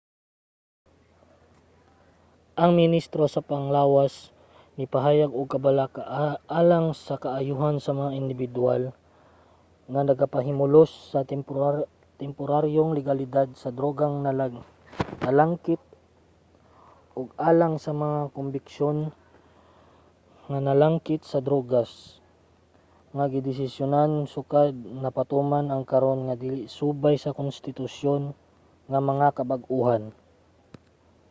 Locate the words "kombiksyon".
18.35-18.97